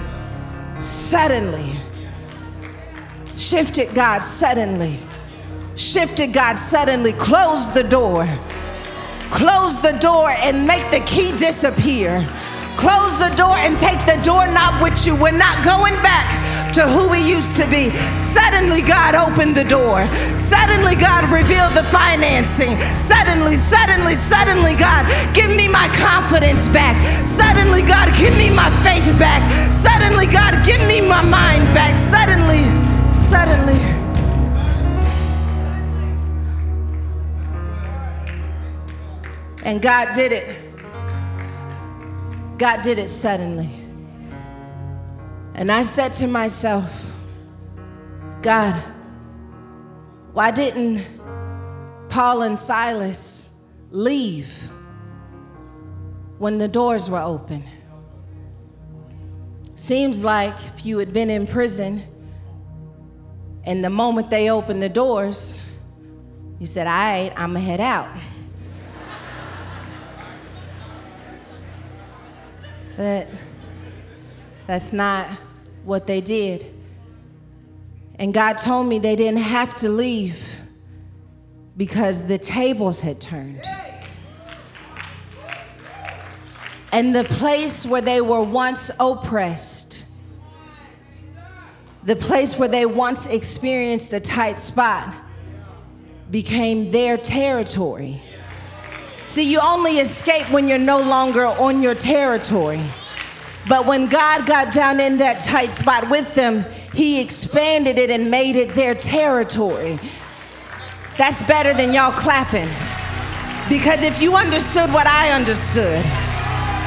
[0.78, 1.72] suddenly.
[3.36, 5.00] Shift it, God, suddenly.
[5.76, 7.14] Shift it, God, suddenly.
[7.14, 8.28] closed the door.
[9.32, 12.28] Close the door and make the key disappear.
[12.78, 15.16] Close the door and take the doorknob with you.
[15.16, 17.90] We're not going back to who we used to be.
[18.20, 20.06] Suddenly, God opened the door.
[20.36, 22.80] Suddenly, God revealed the financing.
[22.98, 25.06] Suddenly, suddenly, suddenly, God,
[25.36, 26.98] give me my confidence back.
[27.28, 29.42] Suddenly, God, give me my faith back.
[29.74, 31.98] Suddenly, God, give me my mind back.
[31.98, 32.66] Suddenly,
[33.18, 33.93] suddenly.
[39.64, 40.56] And God did it.
[42.58, 43.70] God did it suddenly.
[45.56, 47.12] And I said to myself,
[48.42, 48.76] God,
[50.34, 51.06] why didn't
[52.10, 53.52] Paul and Silas
[53.90, 54.70] leave
[56.40, 57.64] when the doors were open?
[59.76, 62.04] Seems like if you had been in prison
[63.64, 65.66] and the moment they opened the doors,
[66.60, 68.10] you said, All right, I'm gonna head out.
[72.96, 73.28] But
[74.68, 75.30] that's not
[75.84, 76.66] what they did.
[78.16, 80.62] And God told me they didn't have to leave
[81.76, 83.64] because the tables had turned.
[86.92, 90.06] And the place where they were once oppressed,
[92.04, 95.12] the place where they once experienced a tight spot,
[96.30, 98.22] became their territory.
[99.34, 102.80] See, you only escape when you're no longer on your territory.
[103.68, 108.30] But when God got down in that tight spot with them, He expanded it and
[108.30, 109.98] made it their territory.
[111.18, 112.70] That's better than y'all clapping.
[113.70, 116.06] Because if you understood what I understood,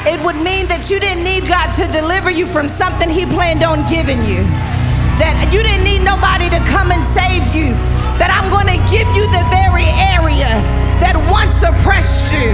[0.06, 3.64] it would mean that you didn't need God to deliver you from something He planned
[3.64, 4.46] on giving you.
[5.18, 7.74] That you didn't need nobody to come and save you.
[8.22, 12.52] That I'm going to give you the very area that once oppressed you.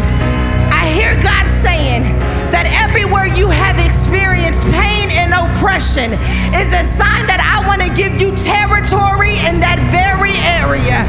[0.73, 2.03] I hear God saying
[2.51, 6.13] that everywhere you have experienced pain and oppression
[6.57, 11.07] is a sign that I want to give you territory in that very area.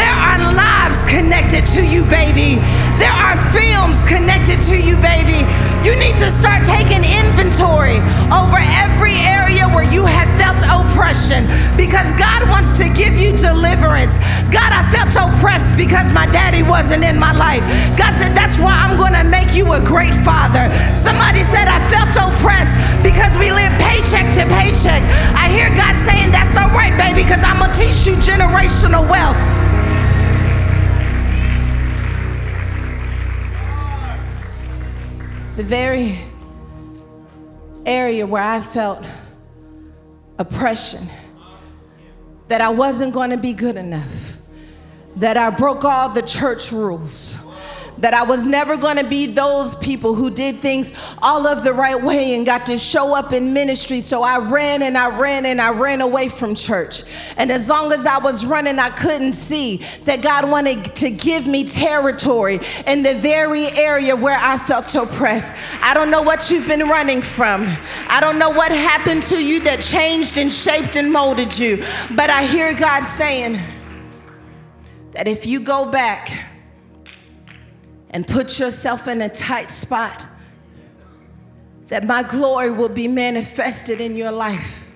[0.00, 2.56] There are lives connected to you, baby.
[3.02, 5.42] There are films connected to you, baby.
[5.82, 7.98] You need to start taking inventory
[8.30, 14.22] over every area where you have felt oppression because God wants to give you deliverance.
[14.54, 17.66] God, I felt oppressed because my daddy wasn't in my life.
[17.98, 20.70] God said, That's why I'm going to make you a great father.
[20.94, 25.02] Somebody said, I felt oppressed because we live paycheck to paycheck.
[25.34, 29.02] I hear God saying, That's all right, baby, because I'm going to teach you generational
[29.10, 29.34] wealth.
[35.56, 36.18] The very
[37.84, 39.04] area where I felt
[40.38, 41.06] oppression,
[42.48, 44.38] that I wasn't going to be good enough,
[45.16, 47.38] that I broke all the church rules
[47.98, 51.72] that I was never going to be those people who did things all of the
[51.72, 54.00] right way and got to show up in ministry.
[54.00, 57.02] So I ran and I ran and I ran away from church.
[57.36, 61.46] And as long as I was running, I couldn't see that God wanted to give
[61.46, 65.54] me territory in the very area where I felt oppressed.
[65.82, 67.66] I don't know what you've been running from.
[68.08, 71.84] I don't know what happened to you that changed and shaped and molded you.
[72.14, 73.58] But I hear God saying
[75.12, 76.51] that if you go back,
[78.12, 80.26] and put yourself in a tight spot,
[81.88, 84.92] that my glory will be manifested in your life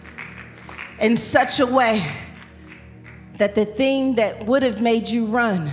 [1.01, 2.07] in such a way
[3.35, 5.71] that the thing that would have made you run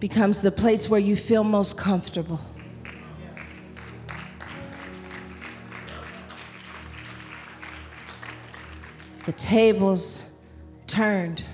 [0.00, 2.40] becomes the place where you feel most comfortable.
[9.24, 10.24] The tables
[10.86, 11.44] turned.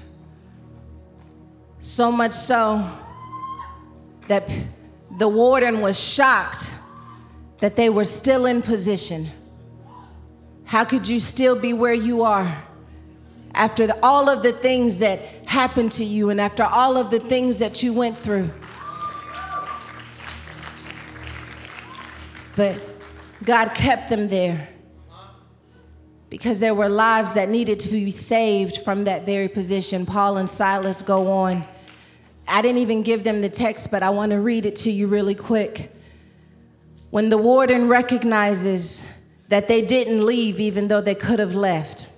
[1.81, 2.87] So much so
[4.29, 4.49] that
[5.19, 6.75] the warden was shocked
[7.59, 9.31] that they were still in position.
[10.65, 12.65] How could you still be where you are
[13.55, 17.21] after the, all of the things that happened to you and after all of the
[17.21, 18.51] things that you went through?
[22.57, 22.81] But
[23.45, 24.69] God kept them there
[26.31, 30.07] because there were lives that needed to be saved from that very position.
[30.07, 31.65] Paul and Silas go on
[32.47, 35.07] I didn't even give them the text, but I want to read it to you
[35.07, 35.93] really quick.
[37.11, 39.09] When the warden recognizes
[39.49, 42.09] that they didn't leave even though they could have left,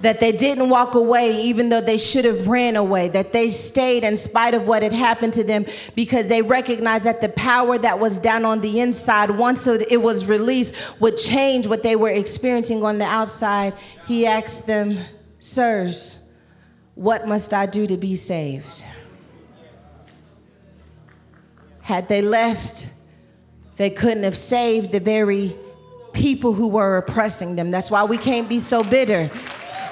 [0.00, 4.04] that they didn't walk away even though they should have ran away, that they stayed
[4.04, 7.98] in spite of what had happened to them because they recognized that the power that
[7.98, 12.82] was down on the inside, once it was released, would change what they were experiencing
[12.84, 13.72] on the outside.
[14.06, 14.98] He asked them,
[15.38, 16.18] Sirs,
[16.94, 18.84] what must I do to be saved?
[21.84, 22.88] Had they left,
[23.76, 25.54] they couldn't have saved the very
[26.14, 27.70] people who were oppressing them.
[27.70, 29.30] That's why we can't be so bitter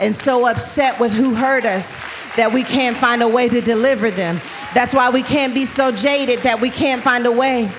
[0.00, 2.00] and so upset with who hurt us
[2.37, 4.40] that we can't find a way to deliver them.
[4.72, 7.70] That's why we can't be so jaded that we can't find a way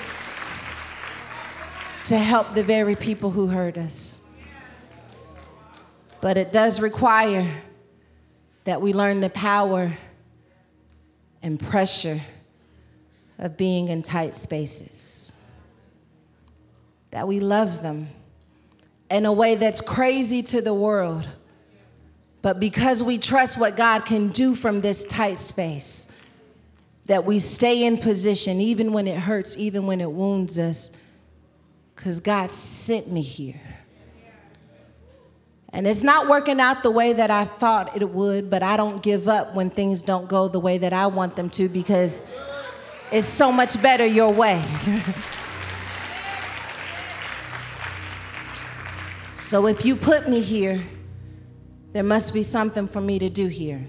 [2.05, 4.21] to help the very people who hurt us.
[6.21, 7.49] But it does require
[8.65, 9.91] that we learn the power
[11.41, 12.21] and pressure
[13.43, 15.35] of being in tight spaces.
[17.11, 18.07] That we love them
[19.11, 21.27] in a way that's crazy to the world.
[22.41, 26.07] But because we trust what God can do from this tight space,
[27.05, 30.93] that we stay in position even when it hurts, even when it wounds us,
[31.95, 33.61] because God sent me here.
[35.73, 39.03] And it's not working out the way that I thought it would, but I don't
[39.03, 42.23] give up when things don't go the way that I want them to because
[43.11, 44.63] is so much better your way.
[49.33, 50.81] so if you put me here,
[51.91, 53.85] there must be something for me to do here.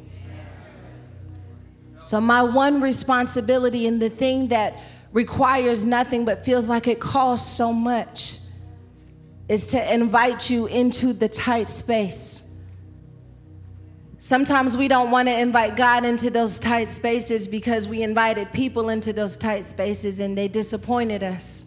[1.96, 4.74] So, my one responsibility and the thing that
[5.12, 8.40] requires nothing but feels like it costs so much
[9.48, 12.44] is to invite you into the tight space
[14.24, 18.88] Sometimes we don't want to invite God into those tight spaces because we invited people
[18.88, 21.66] into those tight spaces and they disappointed us.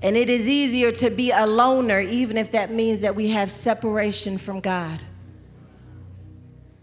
[0.00, 3.50] And it is easier to be a loner, even if that means that we have
[3.50, 5.02] separation from God.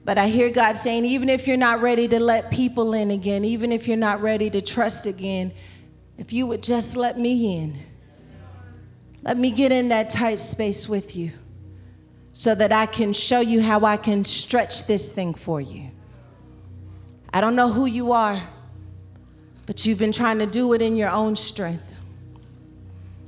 [0.04, 3.46] But I hear God saying, even if you're not ready to let people in again,
[3.46, 5.54] even if you're not ready to trust again,
[6.18, 7.80] if you would just let me in,
[9.24, 11.32] let me get in that tight space with you
[12.38, 15.90] so that I can show you how I can stretch this thing for you.
[17.34, 18.46] I don't know who you are,
[19.66, 21.98] but you've been trying to do it in your own strength.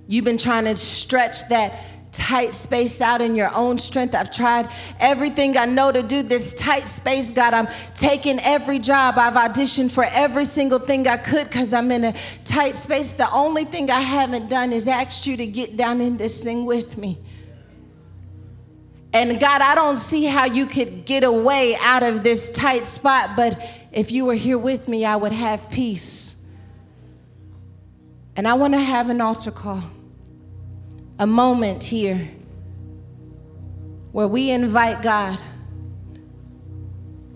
[0.10, 1.80] You've been trying to stretch that
[2.12, 4.14] tight space out in your own strength.
[4.14, 7.54] I've tried everything I know to do this tight space, God.
[7.54, 9.18] I'm taking every job.
[9.18, 13.14] I've auditioned for every single thing I could because I'm in a tight space.
[13.14, 16.66] The only thing I haven't done is asked you to get down in this thing
[16.66, 17.18] with me.
[19.18, 23.32] And God, I don't see how you could get away out of this tight spot,
[23.36, 23.60] but
[23.92, 26.36] if you were here with me, I would have peace.
[28.36, 29.82] And I want to have an altar call,
[31.18, 32.30] a moment here
[34.12, 35.40] where we invite God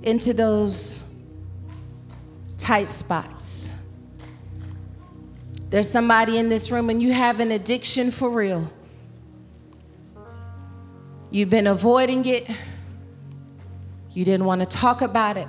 [0.04, 1.04] into those
[2.60, 3.74] tight spots.
[5.72, 8.72] There's somebody in this room and you have an addiction for real.
[11.32, 12.50] You've been avoiding it.
[14.12, 15.48] You didn't want to talk about it.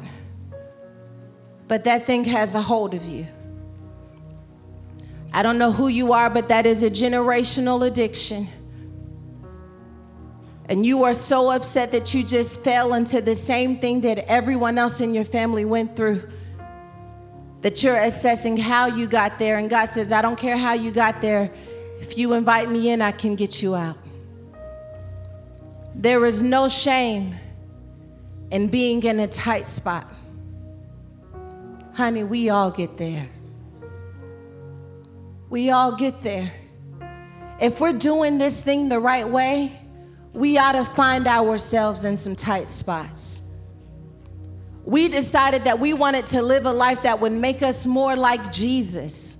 [1.66, 3.26] But that thing has a hold of you.
[5.32, 8.46] I don't know who you are, but that is a generational addiction.
[10.66, 14.78] And you are so upset that you just fell into the same thing that everyone
[14.78, 16.22] else in your family went through.
[17.62, 19.58] That you're assessing how you got there.
[19.58, 21.52] And God says, I don't care how you got there.
[21.98, 23.96] If you invite me in, I can get you out.
[25.94, 27.34] There is no shame
[28.50, 30.06] in being in a tight spot.
[31.94, 33.28] Honey, we all get there.
[35.50, 36.52] We all get there.
[37.60, 39.78] If we're doing this thing the right way,
[40.32, 43.42] we ought to find ourselves in some tight spots.
[44.84, 48.50] We decided that we wanted to live a life that would make us more like
[48.50, 49.38] Jesus.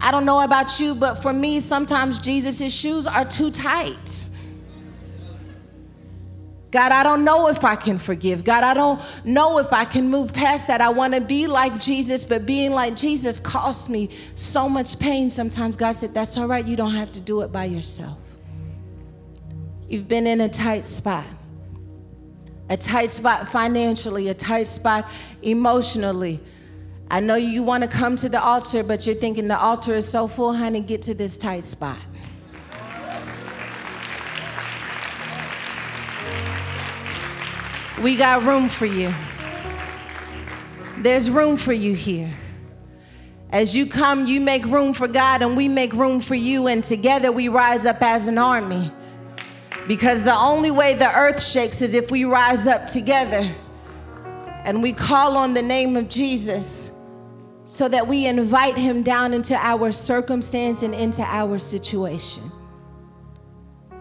[0.00, 4.30] I don't know about you, but for me, sometimes Jesus' shoes are too tight.
[6.74, 8.42] God, I don't know if I can forgive.
[8.42, 10.80] God, I don't know if I can move past that.
[10.80, 15.30] I want to be like Jesus, but being like Jesus costs me so much pain.
[15.30, 16.66] Sometimes God said, That's all right.
[16.66, 18.18] You don't have to do it by yourself.
[19.88, 21.26] You've been in a tight spot,
[22.68, 25.08] a tight spot financially, a tight spot
[25.42, 26.40] emotionally.
[27.08, 30.08] I know you want to come to the altar, but you're thinking the altar is
[30.08, 31.98] so full, honey, get to this tight spot.
[38.04, 39.14] We got room for you.
[40.98, 42.30] There's room for you here.
[43.48, 46.84] As you come, you make room for God, and we make room for you, and
[46.84, 48.92] together we rise up as an army.
[49.88, 53.50] Because the only way the earth shakes is if we rise up together
[54.64, 56.90] and we call on the name of Jesus
[57.64, 62.52] so that we invite him down into our circumstance and into our situation.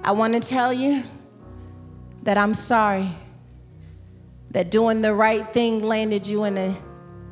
[0.04, 1.04] I want to tell you
[2.24, 3.10] that I'm sorry
[4.54, 6.76] that doing the right thing landed you in a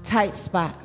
[0.03, 0.76] tight spot.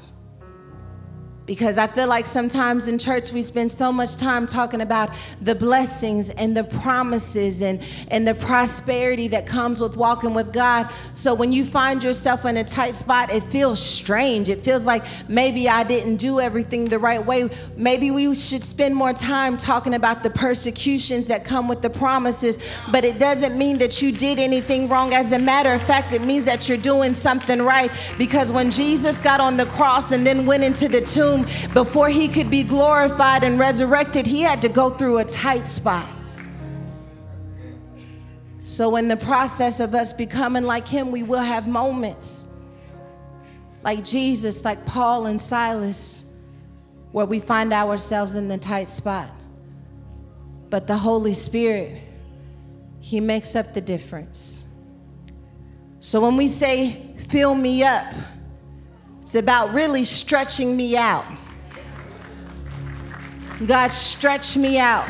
[1.47, 5.55] Because I feel like sometimes in church we spend so much time talking about the
[5.55, 10.91] blessings and the promises and, and the prosperity that comes with walking with God.
[11.15, 14.49] So when you find yourself in a tight spot, it feels strange.
[14.49, 17.49] It feels like maybe I didn't do everything the right way.
[17.77, 22.59] Maybe we should spend more time talking about the persecutions that come with the promises,
[22.91, 25.15] but it doesn't mean that you did anything wrong.
[25.15, 27.93] As a matter of fact, it means that you're doing something right.
[28.19, 32.09] Because when Jesus got on the cross and then went into the tomb, tomb, before
[32.09, 36.09] he could be glorified and resurrected, he had to go through a tight spot.
[38.63, 42.49] So, in the process of us becoming like him, we will have moments
[43.83, 46.25] like Jesus, like Paul and Silas,
[47.13, 49.31] where we find ourselves in the tight spot.
[50.69, 52.03] But the Holy Spirit,
[52.99, 54.67] He makes up the difference.
[56.01, 58.13] So when we say, fill me up,
[59.27, 61.25] it's about really stretching me out.
[63.67, 65.05] God, stretch me out.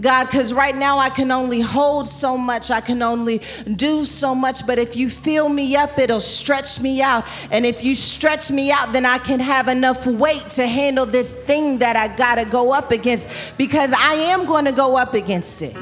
[0.00, 3.42] God, because right now I can only hold so much, I can only
[3.74, 7.26] do so much, but if you fill me up, it'll stretch me out.
[7.50, 11.34] And if you stretch me out, then I can have enough weight to handle this
[11.34, 13.28] thing that I gotta go up against
[13.58, 15.76] because I am gonna go up against it.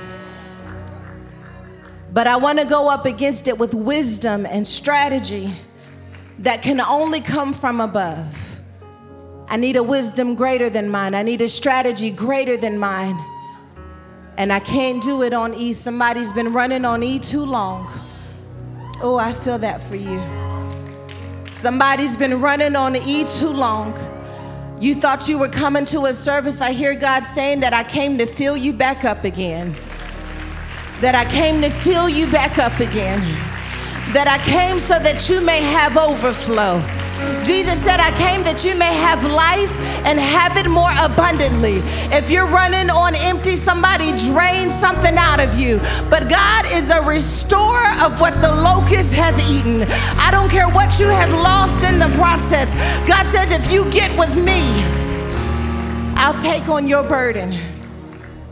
[2.15, 5.53] But I want to go up against it with wisdom and strategy
[6.41, 8.61] that can only come from above.
[9.49, 11.15] I need a wisdom greater than mine.
[11.15, 13.19] I need a strategy greater than mine.
[14.37, 15.73] And I can't do it on E.
[15.73, 17.89] Somebody's been running on E too long.
[19.01, 20.21] Oh, I feel that for you.
[21.53, 23.97] Somebody's been running on E too long.
[24.81, 26.61] You thought you were coming to a service.
[26.61, 29.75] I hear God saying that I came to fill you back up again.
[31.01, 33.23] That I came to fill you back up again.
[34.13, 36.83] That I came so that you may have overflow.
[37.43, 39.73] Jesus said, I came that you may have life
[40.05, 41.81] and have it more abundantly.
[42.15, 45.79] If you're running on empty, somebody drain something out of you.
[46.11, 49.83] But God is a restorer of what the locusts have eaten.
[50.19, 52.75] I don't care what you have lost in the process.
[53.09, 54.61] God says, if you get with me,
[56.17, 57.59] I'll take on your burden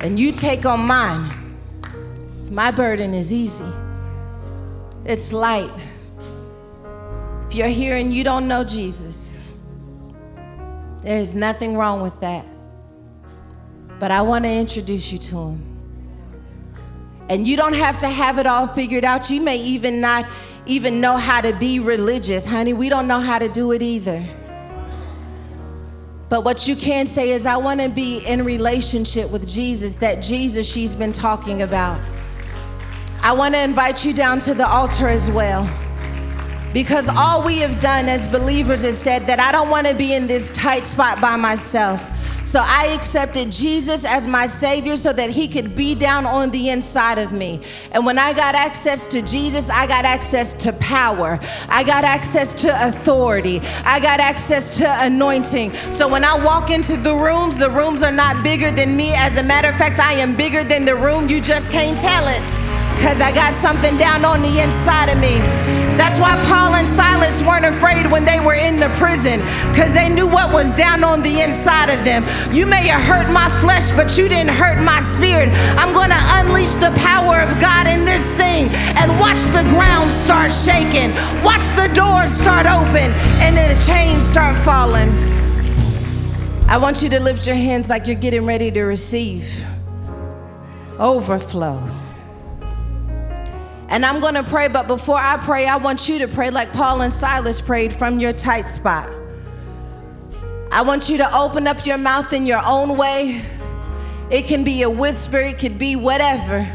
[0.01, 1.31] and you take on mine.
[2.39, 3.65] So my burden is easy,
[5.05, 5.71] it's light.
[7.47, 9.51] If you're here and you don't know Jesus,
[11.03, 12.47] there's nothing wrong with that.
[13.99, 15.69] But I want to introduce you to him.
[17.29, 19.31] And you don't have to have it all figured out.
[19.31, 20.27] You may even not
[20.67, 22.73] even know how to be religious, honey.
[22.73, 24.25] We don't know how to do it either.
[26.29, 30.23] But what you can say is, I want to be in relationship with Jesus, that
[30.23, 32.01] Jesus she's been talking about.
[33.25, 35.71] I want to invite you down to the altar as well.
[36.73, 40.13] Because all we have done as believers is said that I don't want to be
[40.13, 42.09] in this tight spot by myself.
[42.45, 46.71] So I accepted Jesus as my Savior so that He could be down on the
[46.71, 47.61] inside of me.
[47.93, 52.53] And when I got access to Jesus, I got access to power, I got access
[52.63, 55.73] to authority, I got access to anointing.
[55.93, 59.15] So when I walk into the rooms, the rooms are not bigger than me.
[59.15, 61.29] As a matter of fact, I am bigger than the room.
[61.29, 62.62] You just can't tell it
[62.95, 65.39] because I got something down on the inside of me.
[65.99, 69.41] That's why Paul and Silas weren't afraid when they were in the prison
[69.71, 72.23] because they knew what was down on the inside of them.
[72.55, 75.49] You may have hurt my flesh, but you didn't hurt my spirit.
[75.77, 80.11] I'm going to unleash the power of God in this thing and watch the ground
[80.11, 81.13] start shaking,
[81.43, 83.11] watch the doors start open,
[83.43, 85.11] and the chains start falling.
[86.69, 89.67] I want you to lift your hands like you're getting ready to receive
[90.99, 91.83] overflow.
[93.93, 96.73] And I'm going to pray, but before I pray, I want you to pray like
[96.73, 99.13] Paul and Silas prayed from your tight spot.
[100.71, 103.43] I want you to open up your mouth in your own way.
[104.31, 106.67] It can be a whisper, it could be whatever.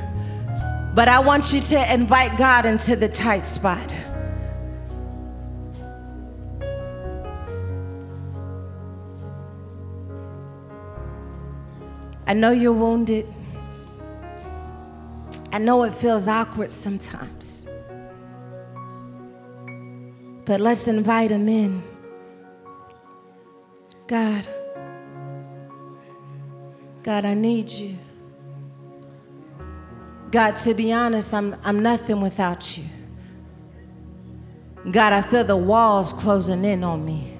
[0.93, 3.91] But I want you to invite God into the tight spot.
[12.27, 13.25] I know you're wounded.
[15.51, 17.67] I know it feels awkward sometimes.
[20.45, 21.83] But let's invite him in.
[24.07, 24.47] God,
[27.03, 27.97] God, I need you.
[30.31, 32.83] God, to be honest, I'm, I'm nothing without you.
[34.91, 37.36] God, I feel the walls closing in on me.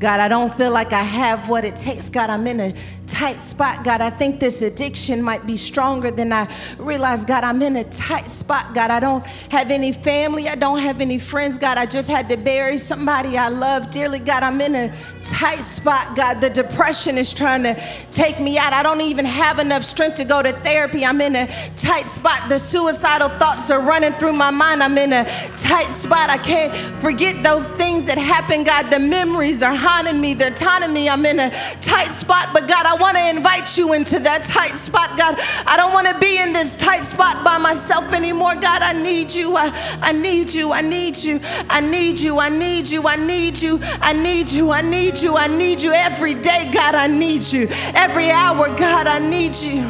[0.00, 2.08] God, I don't feel like I have what it takes.
[2.08, 2.74] God, I'm in a
[3.06, 3.84] tight spot.
[3.84, 7.26] God, I think this addiction might be stronger than I realize.
[7.26, 8.74] God, I'm in a tight spot.
[8.74, 10.48] God, I don't have any family.
[10.48, 11.58] I don't have any friends.
[11.58, 14.20] God, I just had to bury somebody I love dearly.
[14.20, 16.16] God, I'm in a tight spot.
[16.16, 17.74] God, the depression is trying to
[18.10, 18.72] take me out.
[18.72, 21.04] I don't even have enough strength to go to therapy.
[21.04, 21.46] I'm in a
[21.76, 22.48] tight spot.
[22.48, 24.82] The suicidal thoughts are running through my mind.
[24.82, 25.24] I'm in a
[25.58, 26.30] tight spot.
[26.30, 28.64] I can't forget those things that happened.
[28.64, 30.34] God, the memories are haunting me.
[30.34, 31.08] They're taunting me.
[31.08, 32.50] I'm in a tight spot.
[32.52, 35.18] But God, I want to invite you into that tight spot.
[35.18, 35.34] God,
[35.66, 38.54] I don't want to be in this tight spot by myself anymore.
[38.54, 39.56] God, I need you.
[39.56, 39.70] I,
[40.00, 40.72] I need you.
[40.72, 41.40] I need you.
[41.68, 42.38] I need you.
[42.38, 43.06] I need you.
[43.06, 43.80] I need you.
[44.00, 44.70] I need you.
[44.70, 45.36] I need you.
[45.36, 46.70] I need you every day.
[46.72, 47.66] God, I need you.
[47.94, 49.82] Every hour, God, I need you.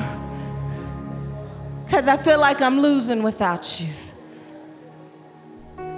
[1.84, 3.88] Because I feel like I'm losing without you.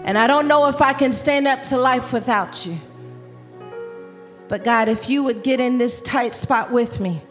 [0.05, 2.77] And I don't know if I can stand up to life without you.
[4.49, 7.23] But God, if you would get in this tight spot with me,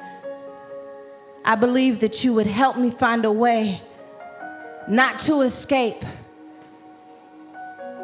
[1.43, 3.81] I believe that you would help me find a way
[4.87, 6.03] not to escape,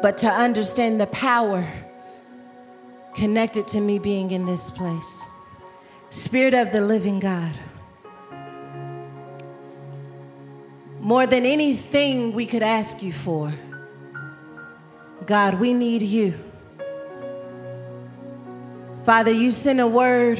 [0.02, 1.66] but to understand the power
[3.14, 5.28] connected to me being in this place.
[6.10, 7.52] Spirit of the living God.
[11.00, 13.52] More than anything we could ask you for,
[15.26, 16.47] God, we need you.
[19.08, 20.38] Father, you sent a word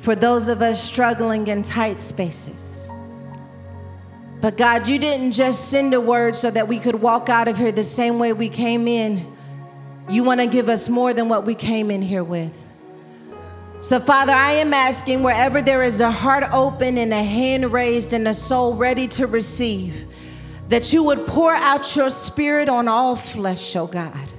[0.00, 2.90] for those of us struggling in tight spaces.
[4.42, 7.56] But God, you didn't just send a word so that we could walk out of
[7.56, 9.34] here the same way we came in.
[10.10, 12.54] You want to give us more than what we came in here with.
[13.80, 18.12] So, Father, I am asking wherever there is a heart open and a hand raised
[18.12, 20.06] and a soul ready to receive,
[20.68, 24.34] that you would pour out your spirit on all flesh, oh God.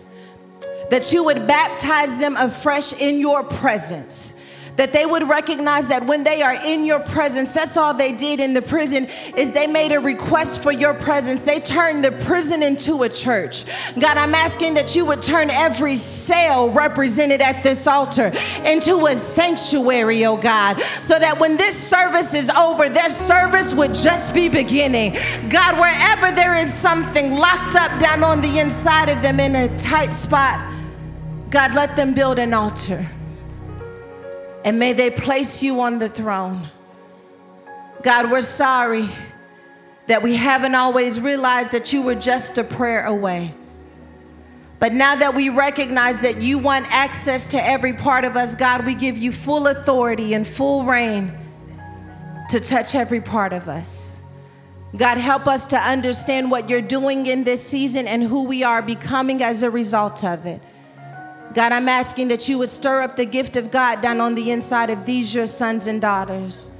[0.90, 4.34] That you would baptize them afresh in your presence
[4.80, 8.40] that they would recognize that when they are in your presence, that's all they did
[8.40, 11.42] in the prison is they made a request for your presence.
[11.42, 13.66] They turned the prison into a church.
[14.00, 18.32] God, I'm asking that you would turn every cell represented at this altar
[18.64, 23.94] into a sanctuary, oh God, so that when this service is over, their service would
[23.94, 25.18] just be beginning.
[25.50, 29.78] God, wherever there is something locked up down on the inside of them in a
[29.78, 30.79] tight spot,
[31.50, 33.08] God, let them build an altar.
[34.64, 36.70] And may they place you on the throne.
[38.04, 39.10] God, we're sorry
[40.08, 43.54] that we haven't always realized that you were just a prayer away.
[44.80, 48.86] But now that we recognize that you want access to every part of us, God,
[48.86, 51.38] we give you full authority and full reign
[52.50, 54.20] to touch every part of us.
[54.96, 58.82] God, help us to understand what you're doing in this season and who we are
[58.82, 60.62] becoming as a result of it.
[61.54, 64.52] God, I'm asking that you would stir up the gift of God down on the
[64.52, 66.72] inside of these, your sons and daughters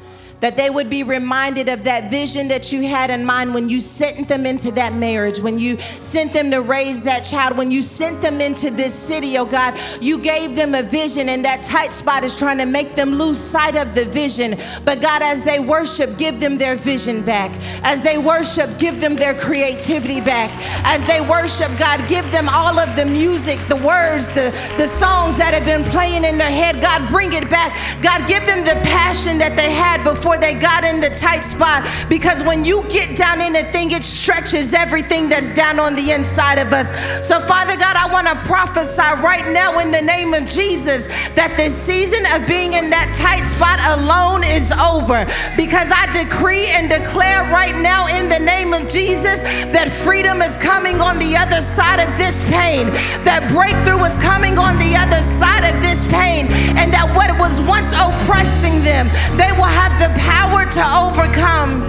[0.42, 3.80] that they would be reminded of that vision that you had in mind when you
[3.80, 7.82] sent them into that marriage, when you sent them to raise that child, when you
[7.82, 11.94] sent them into this city, oh God, you gave them a vision, and that tight
[11.94, 14.58] spot is trying to make them lose sight of the vision.
[14.86, 17.52] But God, as they worship, give them their vision back.
[17.84, 20.52] As they worship, give them their creativity back.
[20.86, 25.38] As they worship, God, give them all of the music, the words, the, the songs
[25.38, 26.82] that have been playing in their head.
[26.82, 27.74] God, bring it back.
[28.02, 31.44] God, give them the passion that they had before before they got in the tight
[31.44, 31.88] spot.
[32.08, 36.12] Because when you get down in a thing, it stretches everything that's down on the
[36.12, 36.92] inside of us.
[37.28, 41.56] So, Father God, I want to prophesy right now in the name of Jesus that
[41.58, 45.26] this season of being in that tight spot alone is over.
[45.58, 49.42] Because I decree and declare right now in the name of Jesus
[49.74, 52.86] that freedom is coming on the other side of this pain,
[53.26, 56.46] that breakthrough is coming on the other side of this pain,
[56.78, 59.10] and that what was once oppressing them,
[59.42, 61.82] they will have the power to overcome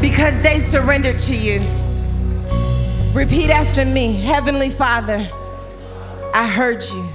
[0.00, 1.60] because they surrendered to you.
[3.12, 5.28] Repeat after me Heavenly Father,
[6.32, 7.08] I heard you.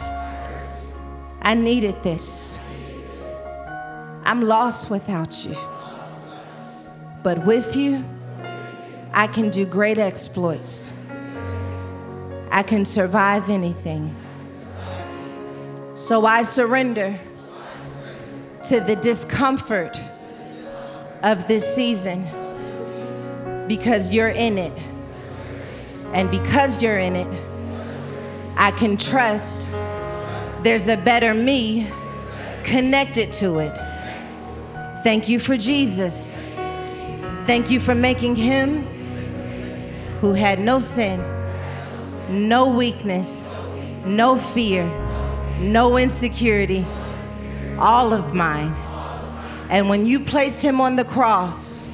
[1.41, 2.59] I needed this.
[4.25, 5.55] I'm lost without you.
[7.23, 8.03] But with you,
[9.13, 10.91] I can do great exploits.
[12.51, 14.15] I can survive anything.
[15.93, 17.17] So I surrender
[18.63, 20.01] to the discomfort
[21.23, 22.23] of this season
[23.67, 24.73] because you're in it.
[26.13, 27.27] And because you're in it,
[28.57, 29.71] I can trust
[30.63, 31.91] there's a better me
[32.63, 33.77] connected to it.
[34.99, 36.37] Thank you for Jesus.
[37.45, 38.83] Thank you for making him
[40.19, 41.19] who had no sin,
[42.29, 43.55] no weakness,
[44.05, 44.85] no fear,
[45.59, 46.85] no insecurity,
[47.77, 48.73] all of mine
[49.69, 51.89] and when you placed him on the cross,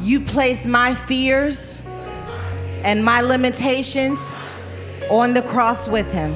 [0.00, 1.82] you placed my fears
[2.82, 4.34] and my limitations
[5.10, 6.32] on the cross with him.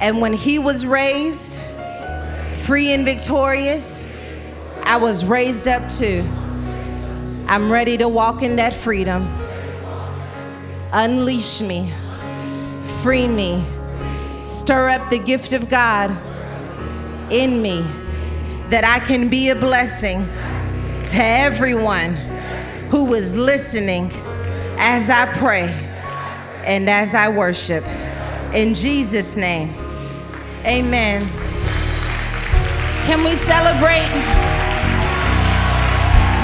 [0.00, 1.62] And when he was raised,
[2.54, 4.06] free and victorious,
[4.84, 6.24] I was raised up too.
[7.46, 9.28] I'm ready to walk in that freedom.
[10.92, 11.92] Unleash me,
[13.02, 13.62] free me,
[14.44, 16.10] stir up the gift of God
[17.30, 17.84] in me
[18.70, 20.24] that I can be a blessing
[21.06, 22.14] to everyone
[22.88, 24.12] who is listening
[24.78, 25.66] as I pray
[26.62, 27.84] and as I worship.
[28.54, 29.74] In Jesus' name,
[30.62, 31.26] amen.
[33.10, 34.06] Can we celebrate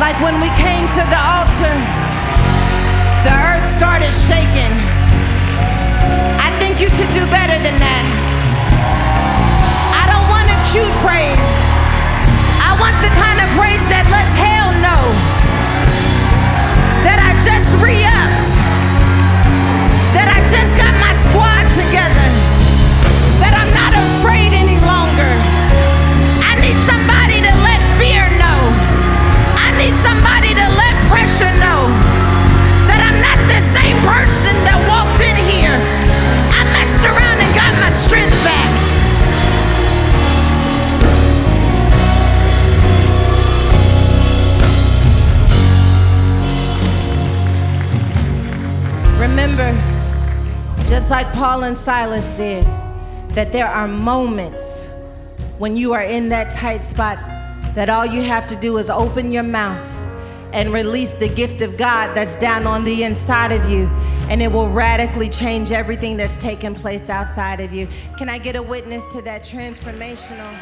[0.03, 1.75] like when we came to the altar,
[3.23, 4.75] the earth started shaking?
[6.43, 8.05] I think you could do better than that.
[9.95, 11.66] I don't want a cute praise
[12.81, 15.05] want the kind of praise that lets hell know
[17.09, 18.53] that I just re upped,
[20.13, 22.27] that I just got my squad together,
[23.41, 25.33] that I'm not afraid any longer.
[26.45, 28.61] I need somebody to let fear know,
[29.57, 31.89] I need somebody to let pressure know
[32.93, 35.77] that I'm not the same person that walked in here.
[36.53, 38.86] I messed around and got my strength back.
[49.27, 49.73] Remember,
[50.87, 52.65] just like Paul and Silas did,
[53.31, 54.89] that there are moments
[55.59, 57.19] when you are in that tight spot
[57.75, 60.07] that all you have to do is open your mouth
[60.53, 63.89] and release the gift of God that's down on the inside of you,
[64.31, 67.89] and it will radically change everything that's taking place outside of you.
[68.19, 70.57] Can I get a witness to that transformational?